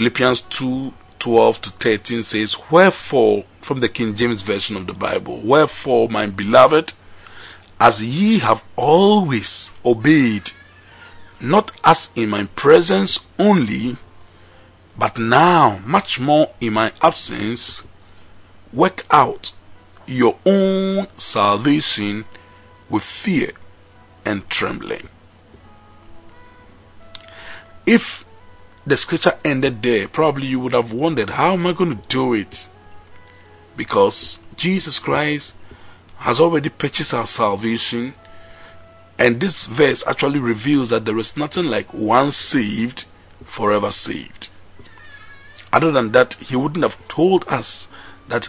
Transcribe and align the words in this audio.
Philippians 0.00 0.40
2 0.40 0.94
12 1.18 1.60
to 1.60 1.70
13 1.72 2.22
says, 2.22 2.56
Wherefore, 2.70 3.44
from 3.60 3.80
the 3.80 3.88
King 3.90 4.14
James 4.14 4.40
Version 4.40 4.74
of 4.78 4.86
the 4.86 4.94
Bible, 4.94 5.42
Wherefore, 5.42 6.08
my 6.08 6.24
beloved, 6.24 6.94
as 7.78 8.02
ye 8.02 8.38
have 8.38 8.64
always 8.76 9.72
obeyed, 9.84 10.52
not 11.38 11.72
as 11.84 12.08
in 12.16 12.30
my 12.30 12.46
presence 12.56 13.20
only, 13.38 13.98
but 14.96 15.18
now 15.18 15.82
much 15.84 16.18
more 16.18 16.48
in 16.62 16.72
my 16.72 16.92
absence, 17.02 17.82
work 18.72 19.04
out 19.10 19.52
your 20.06 20.38
own 20.46 21.08
salvation 21.16 22.24
with 22.88 23.02
fear 23.02 23.52
and 24.24 24.48
trembling. 24.48 25.10
If 27.84 28.24
the 28.86 28.96
scripture 28.96 29.38
ended 29.44 29.82
there, 29.82 30.08
probably 30.08 30.46
you 30.46 30.60
would 30.60 30.72
have 30.72 30.92
wondered, 30.92 31.30
how 31.30 31.52
am 31.52 31.66
I 31.66 31.72
going 31.72 31.96
to 31.96 32.08
do 32.08 32.34
it? 32.34 32.68
Because 33.76 34.40
Jesus 34.56 34.98
Christ 34.98 35.54
has 36.18 36.40
already 36.40 36.68
purchased 36.68 37.14
our 37.14 37.26
salvation. 37.26 38.14
And 39.18 39.40
this 39.40 39.66
verse 39.66 40.02
actually 40.06 40.38
reveals 40.38 40.90
that 40.90 41.04
there 41.04 41.18
is 41.18 41.36
nothing 41.36 41.66
like 41.66 41.92
once 41.92 42.36
saved, 42.36 43.04
forever 43.44 43.90
saved. 43.90 44.48
Other 45.72 45.92
than 45.92 46.12
that, 46.12 46.34
he 46.34 46.56
wouldn't 46.56 46.84
have 46.84 47.06
told 47.08 47.46
us 47.48 47.88
that 48.28 48.48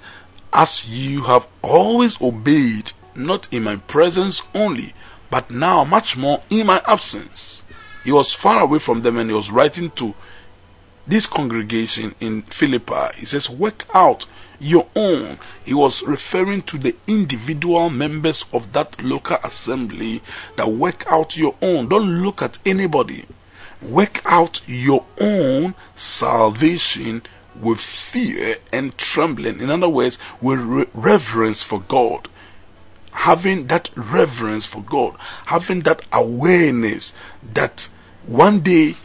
as 0.54 0.90
you 0.90 1.24
have 1.24 1.48
always 1.62 2.22
obeyed, 2.22 2.94
not 3.16 3.52
in 3.54 3.63
my 3.63 3.76
presence 3.76 4.41
only, 4.54 4.94
but 5.30 5.52
now 5.52 5.84
much 5.84 6.18
more 6.18 6.41
in 6.50 6.68
my 6.68 6.82
absence. 6.86 7.63
He 8.04 8.12
was 8.12 8.34
far 8.34 8.62
away 8.62 8.80
from 8.80 9.02
them 9.02 9.18
and 9.18 9.30
he 9.30 9.36
was 9.36 9.52
writing 9.52 9.91
to 9.91 10.16
this 11.05 11.28
congregation 11.28 12.16
in 12.20 12.44
Philippi. 12.44 13.18
He 13.18 13.26
says, 13.26 13.50
Work 13.50 13.86
out 13.94 14.26
your 14.60 14.88
own. 14.96 15.40
He 15.63 15.74
was 15.74 16.04
referring 16.04 16.62
to 16.63 16.77
the 16.77 16.96
individual 17.07 17.90
members 17.90 18.46
of 18.54 18.74
that 18.74 19.02
local 19.04 19.38
assembly 19.44 20.22
that 20.55 20.72
work 20.72 21.05
out 21.10 21.38
your 21.38 21.55
own. 21.62 21.90
Don't 21.90 22.22
look 22.22 22.41
at 22.41 22.60
anybody. 22.66 23.26
Work 23.82 24.22
out 24.26 24.62
your 24.68 25.05
own 25.20 25.74
salvation 25.96 27.24
with 27.60 27.79
fear 27.79 28.57
and 28.72 28.98
trembling. 28.98 29.60
In 29.60 29.70
other 29.70 29.90
words, 29.90 30.20
with 30.40 30.60
re- 30.60 30.85
reverence 30.94 31.63
for 31.63 31.82
God. 31.82 32.29
Having 33.12 33.67
that 33.67 33.90
reverence 33.95 34.65
for 34.65 34.81
God, 34.81 35.15
having 35.45 35.81
that 35.81 36.01
awareness 36.12 37.13
that 37.54 37.90
one 38.26 38.62
day 38.62 38.95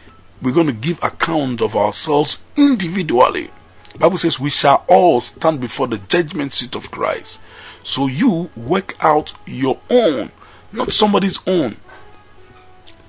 we're 0.43 0.53
going 0.53 0.67
to 0.67 0.73
give 0.73 1.03
account 1.03 1.61
of 1.61 1.75
ourselves 1.75 2.43
individually. 2.57 3.51
The 3.93 3.99
Bible 3.99 4.19
says 4.19 4.39
we 4.39 4.51
shall 4.51 4.85
all 4.89 5.21
stand 5.21 5.61
before 5.61 5.87
the 5.87 5.99
judgment 5.99 6.53
seat 6.53 6.75
of 6.75 6.91
Christ. 6.91 7.41
So 7.83 8.07
you 8.07 8.51
work 8.57 8.97
out 9.01 9.33
your 9.47 9.79
own, 9.89 10.33
not 10.73 10.93
somebody's 10.93 11.39
own. 11.47 11.77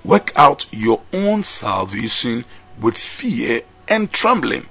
Work 0.06 0.32
out 0.36 0.66
your 0.72 1.02
own 1.12 1.44
salvation 1.44 2.46
with 2.80 2.98
fear 2.98 3.64
and 3.88 4.12
trembling. 4.12 4.68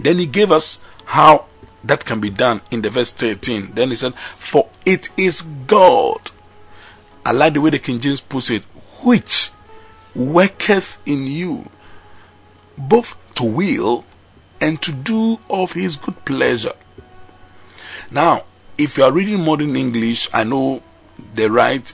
Then 0.00 0.18
he 0.18 0.26
gave 0.26 0.50
us 0.50 0.82
how 1.04 1.46
that 1.84 2.04
can 2.04 2.20
be 2.20 2.30
done 2.30 2.60
in 2.70 2.82
the 2.82 2.90
verse 2.90 3.12
13. 3.12 3.72
Then 3.74 3.90
he 3.90 3.96
said, 3.96 4.14
For 4.36 4.68
it 4.84 5.10
is 5.16 5.42
God. 5.42 6.30
I 7.24 7.32
like 7.32 7.54
the 7.54 7.60
way 7.60 7.70
the 7.70 7.78
King 7.78 8.00
James 8.00 8.20
puts 8.20 8.50
it, 8.50 8.62
which 9.02 9.50
worketh 10.14 10.98
in 11.06 11.26
you, 11.26 11.70
both 12.76 13.16
to 13.34 13.44
will 13.44 14.04
and 14.60 14.80
to 14.82 14.92
do 14.92 15.38
of 15.48 15.72
his 15.72 15.96
good 15.96 16.24
pleasure. 16.24 16.74
Now, 18.10 18.44
if 18.76 18.96
you 18.96 19.04
are 19.04 19.12
reading 19.12 19.44
modern 19.44 19.76
English, 19.76 20.28
I 20.32 20.44
know 20.44 20.82
the 21.34 21.50
right 21.50 21.92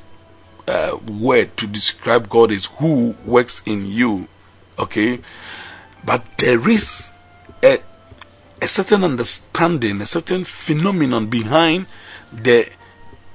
uh, 0.69 0.99
word 1.07 1.57
to 1.57 1.67
describe 1.67 2.29
God 2.29 2.51
is 2.51 2.67
who 2.67 3.15
works 3.25 3.63
in 3.67 3.87
you. 3.87 4.29
Okay? 4.79 5.21
But 6.05 6.25
there 6.39 6.69
is 6.69 7.11
a, 7.63 7.81
a 8.65 8.69
certain 8.69 9.05
understanding, 9.05 10.01
a 10.01 10.07
certain 10.07 10.43
phenomenon 10.43 11.27
behind 11.27 11.85
the, 12.33 12.67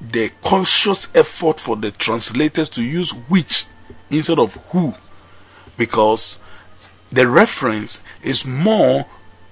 the 0.01 0.31
conscious 0.44 1.07
effort 1.13 1.59
for 1.59 1.75
the 1.75 1.91
translators 1.91 2.67
to 2.67 2.81
use 2.81 3.12
which 3.12 3.66
instead 4.09 4.39
of 4.39 4.56
who. 4.72 4.95
Because 5.78 6.39
the 7.12 7.28
reference 7.28 8.01
is 8.23 8.44
more 8.44 9.06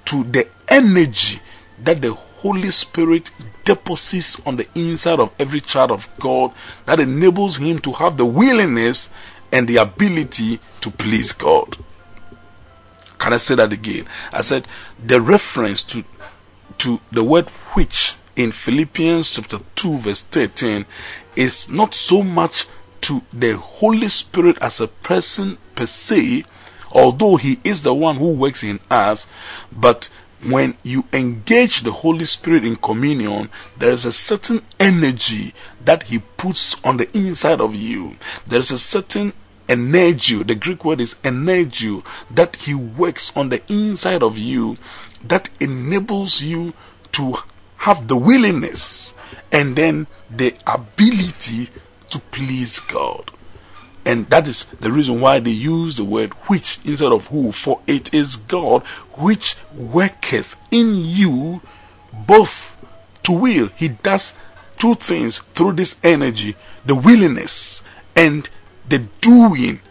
to 0.05 0.23
the 0.23 0.47
energy 0.67 1.41
that 1.83 2.01
the 2.01 2.13
Holy 2.13 2.71
Spirit 2.71 3.29
deposits 3.63 4.41
on 4.47 4.55
the 4.55 4.67
inside 4.73 5.19
of 5.19 5.31
every 5.37 5.61
child 5.61 5.91
of 5.91 6.09
God 6.19 6.53
that 6.87 6.99
enables 6.99 7.57
him 7.57 7.77
to 7.79 7.91
have 7.91 8.17
the 8.17 8.25
willingness 8.25 9.09
and 9.51 9.67
the 9.67 9.77
ability 9.77 10.59
to 10.81 10.89
please 10.89 11.33
God. 11.33 11.77
Can 13.19 13.33
I 13.33 13.38
say 13.38 13.55
that 13.55 13.73
again? 13.73 14.05
I 14.31 14.41
said 14.41 14.67
the 15.03 15.22
reference 15.22 15.83
to 15.83 16.03
to 16.79 17.00
the 17.11 17.23
word 17.23 17.50
which 17.73 18.16
in 18.35 18.51
Philippians 18.51 19.31
chapter 19.31 19.59
2 19.75 19.97
verse 19.97 20.22
13 20.22 20.85
is 21.35 21.69
not 21.69 21.94
so 21.94 22.22
much 22.22 22.67
to 23.01 23.23
the 23.31 23.55
Holy 23.55 24.07
Spirit 24.07 24.57
as 24.59 24.81
a 24.81 24.88
person 24.88 25.57
per 25.75 25.85
se, 25.85 26.44
although 26.91 27.38
He 27.38 27.59
is 27.63 27.83
the 27.83 27.94
one 27.94 28.17
who 28.17 28.31
works 28.31 28.63
in 28.63 28.79
us, 28.89 29.28
but 29.72 30.09
when 30.44 30.78
you 30.84 31.05
engage 31.13 31.81
the 31.81 31.91
Holy 31.91 32.25
Spirit 32.25 32.66
in 32.66 32.75
communion, 32.75 33.49
there 33.78 33.91
is 33.91 34.05
a 34.05 34.11
certain 34.11 34.61
energy 34.79 35.53
that 35.84 36.03
He 36.03 36.19
puts 36.19 36.75
on 36.84 36.97
the 36.97 37.17
inside 37.17 37.61
of 37.61 37.73
you. 37.73 38.17
There 38.45 38.59
is 38.59 38.72
a 38.72 38.78
certain 38.78 39.34
energy, 39.69 40.44
the 40.44 40.55
Greek 40.55 40.83
word 40.85 41.01
is 41.01 41.16
energy, 41.23 42.01
that 42.29 42.55
He 42.57 42.73
works 42.73 43.31
on 43.35 43.50
the 43.50 43.61
inside 43.72 44.23
of 44.23 44.38
you 44.38 44.78
that 45.23 45.50
enables 45.59 46.41
you 46.41 46.73
to 47.13 47.38
have 47.78 48.07
the 48.07 48.17
willingness 48.17 49.13
and 49.51 49.75
then 49.75 50.07
the 50.29 50.55
ability 50.66 51.69
to 52.09 52.19
please 52.31 52.79
God. 52.79 53.31
And 54.05 54.29
that 54.29 54.47
is 54.47 54.66
the 54.66 54.91
reason 54.91 55.19
why 55.19 55.39
they 55.39 55.51
use 55.51 55.97
the 55.97 56.05
word 56.05 56.31
which 56.47 56.79
instead 56.85 57.11
of 57.11 57.28
who, 57.28 57.51
for 57.51 57.81
it 57.88 58.13
is 58.13 58.38
God 58.38 58.84
which 59.13 59.55
worketh 59.73 60.55
in 60.72 60.95
you 60.95 61.61
both 62.13 62.78
to 63.23 63.34
will. 63.34 63.67
He 63.67 63.89
does 63.89 64.34
two 64.78 64.95
things 64.95 65.39
through 65.53 65.73
this 65.73 65.97
energy 66.03 66.55
the 66.85 66.95
willingness 66.95 67.84
and 68.16 68.49
the 68.89 68.99
doing, 69.21 69.81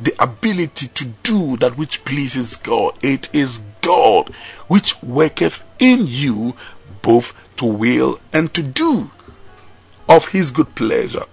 the 0.00 0.14
ability 0.18 0.88
to 0.88 1.04
do 1.22 1.56
that 1.58 1.76
which 1.76 2.04
pleases 2.04 2.56
God. 2.56 2.98
It 3.02 3.32
is 3.34 3.60
God 3.80 4.32
which 4.68 5.02
worketh 5.02 5.62
in 5.78 6.06
you 6.06 6.54
both 7.02 7.34
to 7.56 7.66
will 7.66 8.18
and 8.32 8.52
to 8.54 8.62
do 8.62 9.10
of 10.08 10.28
his 10.28 10.50
good 10.50 10.74
pleasure. 10.74 11.24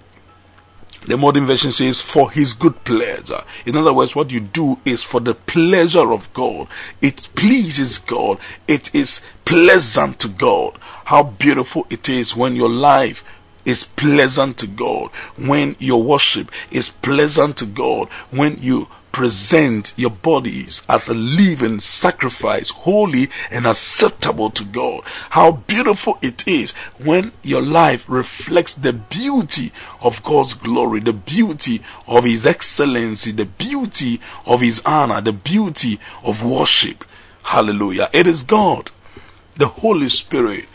The 1.07 1.17
modern 1.17 1.47
version 1.47 1.71
says, 1.71 1.99
for 1.99 2.29
his 2.29 2.53
good 2.53 2.83
pleasure. 2.83 3.41
In 3.65 3.75
other 3.75 3.91
words, 3.91 4.15
what 4.15 4.29
you 4.29 4.39
do 4.39 4.79
is 4.85 5.03
for 5.03 5.19
the 5.19 5.33
pleasure 5.33 6.13
of 6.13 6.31
God. 6.33 6.67
It 7.01 7.29
pleases 7.33 7.97
God. 7.97 8.37
It 8.67 8.93
is 8.93 9.21
pleasant 9.43 10.19
to 10.19 10.27
God. 10.27 10.77
How 11.05 11.23
beautiful 11.23 11.87
it 11.89 12.07
is 12.07 12.35
when 12.35 12.55
your 12.55 12.69
life 12.69 13.23
is 13.65 13.83
pleasant 13.83 14.57
to 14.59 14.67
God. 14.67 15.09
When 15.37 15.75
your 15.79 16.01
worship 16.01 16.51
is 16.71 16.89
pleasant 16.89 17.57
to 17.57 17.65
God. 17.65 18.09
When 18.31 18.57
you 18.59 18.87
present 19.11 19.93
your 19.97 20.09
bodies 20.09 20.81
as 20.87 21.07
a 21.07 21.13
living 21.13 21.79
sacrifice, 21.79 22.69
holy 22.69 23.29
and 23.49 23.65
acceptable 23.65 24.49
to 24.49 24.63
God. 24.63 25.03
How 25.31 25.51
beautiful 25.51 26.17
it 26.21 26.47
is 26.47 26.71
when 26.97 27.31
your 27.43 27.61
life 27.61 28.05
reflects 28.07 28.73
the 28.73 28.93
beauty 28.93 29.71
of 30.01 30.23
God's 30.23 30.53
glory, 30.53 31.01
the 31.01 31.13
beauty 31.13 31.81
of 32.07 32.23
His 32.23 32.45
excellency, 32.45 33.31
the 33.31 33.45
beauty 33.45 34.21
of 34.45 34.61
His 34.61 34.81
honor, 34.85 35.21
the 35.21 35.33
beauty 35.33 35.99
of 36.23 36.43
worship. 36.43 37.03
Hallelujah. 37.43 38.09
It 38.13 38.27
is 38.27 38.43
God, 38.43 38.91
the 39.55 39.67
Holy 39.67 40.09
Spirit. 40.09 40.65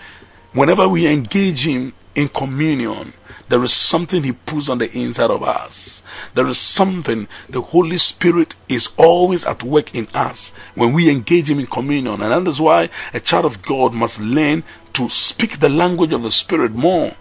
Whenever 0.52 0.88
we 0.88 1.06
engage 1.06 1.66
Him 1.66 1.94
in 2.16 2.28
communion, 2.28 3.12
there 3.48 3.62
is 3.62 3.72
something 3.72 4.24
He 4.24 4.32
puts 4.32 4.68
on 4.68 4.78
the 4.78 4.90
inside 4.98 5.30
of 5.30 5.42
us. 5.42 6.02
There 6.34 6.48
is 6.48 6.58
something 6.58 7.28
the 7.48 7.60
Holy 7.60 7.98
Spirit 7.98 8.56
is 8.68 8.88
always 8.96 9.46
at 9.46 9.62
work 9.62 9.94
in 9.94 10.08
us 10.14 10.52
when 10.74 10.92
we 10.92 11.08
engage 11.08 11.48
Him 11.48 11.60
in 11.60 11.66
communion. 11.66 12.20
And 12.22 12.46
that 12.46 12.50
is 12.50 12.60
why 12.60 12.88
a 13.14 13.20
child 13.20 13.44
of 13.44 13.62
God 13.62 13.94
must 13.94 14.18
learn 14.18 14.64
to 14.94 15.08
speak 15.08 15.60
the 15.60 15.68
language 15.68 16.12
of 16.12 16.22
the 16.22 16.32
Spirit 16.32 16.72
more. 16.72 17.12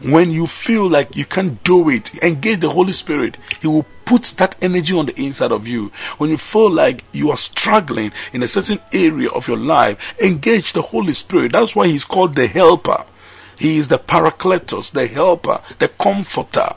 When 0.00 0.30
you 0.30 0.46
feel 0.46 0.88
like 0.88 1.14
you 1.14 1.24
can't 1.24 1.62
do 1.62 1.88
it, 1.88 2.14
engage 2.22 2.60
the 2.60 2.70
Holy 2.70 2.92
Spirit. 2.92 3.36
He 3.60 3.66
will 3.66 3.86
put 4.06 4.24
that 4.38 4.56
energy 4.60 4.94
on 4.94 5.06
the 5.06 5.20
inside 5.20 5.52
of 5.52 5.68
you. 5.68 5.92
When 6.18 6.30
you 6.30 6.36
feel 6.36 6.70
like 6.70 7.04
you 7.12 7.30
are 7.30 7.36
struggling 7.36 8.10
in 8.32 8.42
a 8.42 8.48
certain 8.48 8.80
area 8.92 9.28
of 9.28 9.46
your 9.46 9.58
life, 9.58 9.98
engage 10.20 10.72
the 10.72 10.82
Holy 10.82 11.12
Spirit. 11.12 11.52
That's 11.52 11.76
why 11.76 11.86
He's 11.86 12.04
called 12.04 12.34
the 12.34 12.46
Helper. 12.46 13.04
He 13.60 13.76
is 13.76 13.88
the 13.88 13.98
Paracletus, 13.98 14.90
the 14.90 15.06
Helper, 15.06 15.60
the 15.78 15.88
Comforter. 15.88 16.74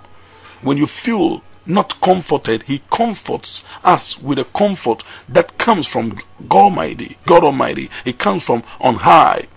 When 0.61 0.77
you 0.77 0.85
feel 0.85 1.41
not 1.65 2.01
comforted, 2.01 2.63
He 2.63 2.81
comforts 2.91 3.63
us 3.85 4.21
with 4.21 4.37
a 4.37 4.43
comfort 4.43 5.01
that 5.29 5.57
comes 5.57 5.87
from 5.87 6.19
God 6.49 6.63
Almighty. 6.65 7.17
God 7.25 7.45
Almighty. 7.45 7.89
It 8.03 8.19
comes 8.19 8.43
from 8.43 8.63
on 8.81 8.95
high. 8.95 9.47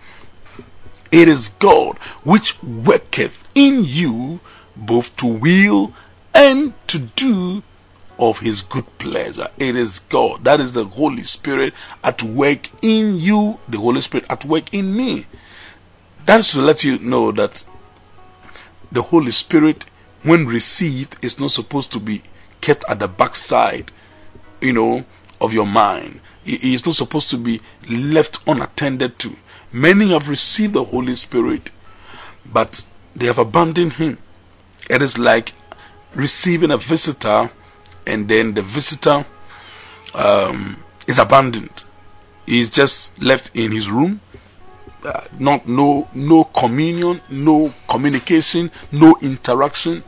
It 1.11 1.27
is 1.27 1.49
God 1.49 1.99
which 2.23 2.63
worketh 2.63 3.49
in 3.57 3.83
you 3.83 4.39
both 4.77 5.17
to 5.17 5.27
will 5.27 5.95
and 6.33 6.75
to 6.87 7.01
do 7.01 7.65
of 8.21 8.39
his 8.39 8.63
good 8.63 8.87
pleasure. 8.99 9.49
It 9.59 9.75
is 9.75 9.99
God. 9.99 10.45
That 10.45 10.61
is 10.61 10.75
the 10.75 10.85
Holy 10.85 11.25
Spirit 11.25 11.75
at 12.05 12.23
work 12.23 12.71
in 12.83 13.19
you, 13.19 13.59
the 13.69 13.79
Holy 13.79 14.01
Spirit 14.01 14.27
at 14.31 14.45
work 14.45 14.73
in 14.73 14.97
me. 14.97 15.27
That 16.27 16.41
is 16.41 16.53
to 16.53 16.61
let 16.61 16.85
you 16.85 16.99
know 16.99 17.33
that 17.33 17.65
the 18.93 19.03
Holy 19.03 19.31
Spirit, 19.31 19.85
when 20.23 20.47
received, 20.47 21.17
is 21.25 21.41
not 21.41 21.53
supposed 21.53 21.93
to 21.93 22.01
be 22.01 22.23
kept 22.61 22.85
at 22.89 22.99
the 22.99 23.09
backside, 23.09 23.91
you 24.61 24.73
know, 24.73 25.05
of 25.41 25.53
your 25.53 25.67
mind. 25.67 26.21
He 26.45 26.75
is 26.75 26.85
not 26.85 26.95
supposed 26.95 27.31
to 27.31 27.37
be 27.37 27.61
left 27.89 28.41
unattended 28.47 29.19
to. 29.21 29.37
Many 29.73 30.11
have 30.11 30.29
received 30.29 30.75
the 30.75 30.85
Holy 30.85 31.15
Spirit, 31.15 31.71
but 32.45 32.85
they 33.15 33.27
have 33.27 33.39
abandoned 33.39 33.95
Him. 33.95 34.19
It 34.89 35.03
is 35.03 35.19
like 35.19 35.53
receiving 36.15 36.71
a 36.71 36.77
visitor 36.77 37.51
and 38.07 38.29
then 38.29 38.55
the 38.55 38.63
visitor 38.63 39.25
um, 40.15 40.83
is 41.07 41.19
abandoned. 41.19 41.85
He 42.47 42.61
is 42.61 42.71
just 42.71 43.21
left 43.21 43.55
in 43.55 43.73
his 43.73 43.91
room. 43.91 44.21
Uh, 45.05 45.21
not 45.39 45.69
no 45.69 46.09
no 46.15 46.45
communion, 46.45 47.21
no 47.31 47.73
communication, 47.89 48.71
no 48.91 49.17
interaction, 49.23 50.03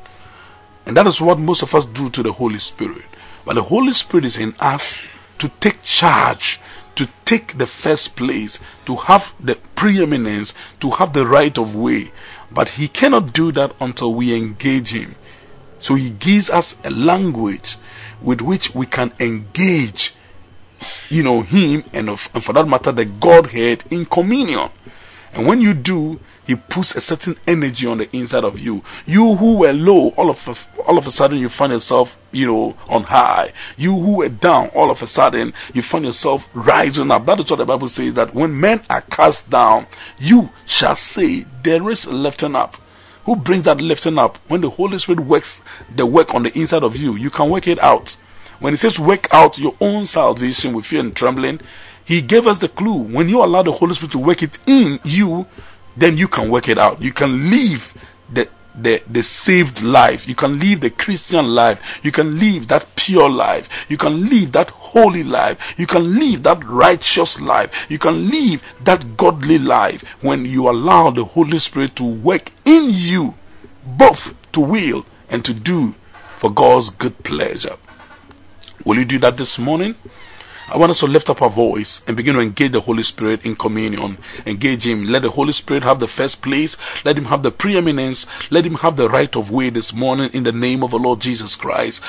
and 0.86 0.96
that 0.96 1.06
is 1.06 1.20
what 1.20 1.38
most 1.38 1.62
of 1.62 1.74
us 1.74 1.86
do 1.86 2.10
to 2.10 2.22
the 2.22 2.32
Holy 2.32 2.58
Spirit. 2.58 3.04
But 3.44 3.54
the 3.54 3.62
Holy 3.62 3.92
Spirit 3.92 4.24
is 4.24 4.38
in 4.38 4.54
us 4.58 5.08
to 5.38 5.48
take 5.60 5.82
charge 5.82 6.60
to 6.98 7.08
take 7.24 7.58
the 7.58 7.66
first 7.66 8.16
place, 8.16 8.58
to 8.84 8.96
have 8.96 9.32
the 9.38 9.54
preeminence, 9.76 10.52
to 10.80 10.90
have 10.90 11.12
the 11.12 11.24
right 11.24 11.56
of 11.56 11.76
way. 11.76 12.10
But 12.50 12.70
he 12.70 12.88
cannot 12.88 13.32
do 13.32 13.52
that 13.52 13.72
until 13.80 14.12
we 14.12 14.34
engage 14.34 14.90
him. 14.90 15.14
So 15.78 15.94
he 15.94 16.10
gives 16.10 16.50
us 16.50 16.76
a 16.82 16.90
language 16.90 17.76
with 18.20 18.40
which 18.40 18.74
we 18.74 18.84
can 18.84 19.12
engage, 19.20 20.12
you 21.10 21.22
know, 21.22 21.42
him 21.42 21.84
and, 21.92 22.10
of, 22.10 22.30
and 22.34 22.42
for 22.42 22.52
that 22.52 22.68
matter, 22.68 22.92
the 22.92 23.04
Godhead 23.04 23.84
in 23.90 24.04
communion. 24.06 24.70
And 25.32 25.46
when 25.46 25.60
you 25.60 25.74
do, 25.74 26.20
he 26.46 26.54
puts 26.54 26.96
a 26.96 27.00
certain 27.02 27.36
energy 27.46 27.86
on 27.86 27.98
the 27.98 28.16
inside 28.16 28.42
of 28.42 28.58
you. 28.58 28.82
You 29.06 29.36
who 29.36 29.56
were 29.56 29.74
low, 29.74 30.08
all 30.16 30.30
of 30.30 30.48
a, 30.48 30.82
all 30.82 30.96
of 30.96 31.06
a 31.06 31.10
sudden 31.10 31.38
you 31.38 31.50
find 31.50 31.72
yourself, 31.72 32.18
you 32.32 32.46
know, 32.46 32.76
on 32.88 33.02
high. 33.02 33.52
You 33.76 33.98
who 33.98 34.16
were 34.16 34.30
down, 34.30 34.68
all 34.68 34.90
of 34.90 35.02
a 35.02 35.06
sudden 35.06 35.52
you 35.74 35.82
find 35.82 36.06
yourself 36.06 36.48
rising 36.54 37.10
up. 37.10 37.26
That 37.26 37.40
is 37.40 37.50
what 37.50 37.56
the 37.56 37.66
Bible 37.66 37.88
says 37.88 38.14
that 38.14 38.34
when 38.34 38.58
men 38.58 38.80
are 38.88 39.02
cast 39.02 39.50
down, 39.50 39.88
you 40.18 40.48
shall 40.64 40.96
say, 40.96 41.44
There 41.62 41.90
is 41.90 42.06
a 42.06 42.12
lifting 42.12 42.56
up. 42.56 42.78
Who 43.24 43.36
brings 43.36 43.64
that 43.64 43.82
lifting 43.82 44.18
up? 44.18 44.38
When 44.48 44.62
the 44.62 44.70
Holy 44.70 44.98
Spirit 44.98 45.20
works 45.20 45.60
the 45.94 46.06
work 46.06 46.34
on 46.34 46.44
the 46.44 46.58
inside 46.58 46.82
of 46.82 46.96
you, 46.96 47.14
you 47.14 47.28
can 47.28 47.50
work 47.50 47.68
it 47.68 47.78
out. 47.80 48.16
When 48.60 48.72
he 48.72 48.76
says 48.76 48.98
work 48.98 49.32
out 49.32 49.58
your 49.58 49.74
own 49.80 50.06
salvation 50.06 50.72
with 50.72 50.86
fear 50.86 51.00
and 51.00 51.14
trembling, 51.14 51.60
he 52.04 52.22
gave 52.22 52.46
us 52.46 52.58
the 52.58 52.68
clue. 52.68 52.94
When 52.94 53.28
you 53.28 53.44
allow 53.44 53.62
the 53.62 53.72
Holy 53.72 53.94
Spirit 53.94 54.12
to 54.12 54.18
work 54.18 54.42
it 54.42 54.58
in 54.66 54.98
you, 55.04 55.46
then 55.96 56.16
you 56.16 56.28
can 56.28 56.50
work 56.50 56.68
it 56.68 56.78
out. 56.78 57.02
You 57.02 57.12
can 57.12 57.50
live 57.50 57.94
the 58.32 58.48
the, 58.74 59.02
the 59.08 59.22
saved 59.22 59.82
life. 59.82 60.28
You 60.28 60.34
can 60.34 60.58
live 60.58 60.80
the 60.80 60.90
Christian 60.90 61.54
life. 61.54 62.00
You 62.02 62.12
can 62.12 62.38
live 62.38 62.68
that 62.68 62.94
pure 62.96 63.28
life. 63.28 63.68
You 63.88 63.96
can 63.96 64.26
live 64.26 64.52
that 64.52 64.70
holy 64.70 65.24
life. 65.24 65.74
You 65.76 65.86
can 65.86 66.18
live 66.18 66.44
that 66.44 66.64
righteous 66.64 67.40
life. 67.40 67.72
You 67.88 67.98
can 67.98 68.30
live 68.30 68.62
that 68.84 69.16
godly 69.16 69.58
life 69.58 70.04
when 70.20 70.44
you 70.44 70.68
allow 70.68 71.10
the 71.10 71.24
Holy 71.24 71.58
Spirit 71.58 71.96
to 71.96 72.04
work 72.04 72.52
in 72.64 72.90
you, 72.90 73.34
both 73.84 74.34
to 74.52 74.60
will 74.60 75.04
and 75.28 75.44
to 75.44 75.52
do 75.52 75.94
for 76.36 76.50
God's 76.50 76.90
good 76.90 77.24
pleasure. 77.24 77.76
Will 78.88 78.96
you 78.96 79.04
do 79.04 79.18
that 79.18 79.36
this 79.36 79.58
morning? 79.58 79.96
I 80.70 80.78
want 80.78 80.88
us 80.88 81.00
to 81.00 81.06
lift 81.06 81.28
up 81.28 81.42
our 81.42 81.50
voice 81.50 82.00
and 82.06 82.16
begin 82.16 82.36
to 82.36 82.40
engage 82.40 82.72
the 82.72 82.80
Holy 82.80 83.02
Spirit 83.02 83.44
in 83.44 83.54
communion. 83.54 84.16
Engage 84.46 84.86
Him. 84.86 85.04
Let 85.04 85.20
the 85.20 85.30
Holy 85.30 85.52
Spirit 85.52 85.82
have 85.82 85.98
the 85.98 86.08
first 86.08 86.40
place. 86.40 86.78
Let 87.04 87.18
Him 87.18 87.26
have 87.26 87.42
the 87.42 87.50
preeminence. 87.50 88.24
Let 88.50 88.64
Him 88.64 88.76
have 88.76 88.96
the 88.96 89.10
right 89.10 89.36
of 89.36 89.50
way 89.50 89.68
this 89.68 89.92
morning 89.92 90.30
in 90.32 90.44
the 90.44 90.52
name 90.52 90.82
of 90.82 90.92
the 90.92 90.98
Lord 90.98 91.20
Jesus 91.20 91.54
Christ. 91.54 92.02